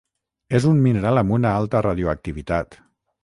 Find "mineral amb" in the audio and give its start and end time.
0.85-1.35